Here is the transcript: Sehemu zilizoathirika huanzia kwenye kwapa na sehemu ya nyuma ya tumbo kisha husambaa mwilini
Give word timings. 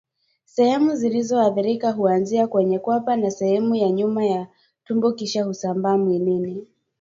Sehemu 0.45 0.95
zilizoathirika 0.95 1.91
huanzia 1.91 2.47
kwenye 2.47 2.79
kwapa 2.79 3.15
na 3.15 3.31
sehemu 3.31 3.75
ya 3.75 3.91
nyuma 3.91 4.25
ya 4.25 4.47
tumbo 4.85 5.11
kisha 5.11 5.43
husambaa 5.43 5.97
mwilini 5.97 6.67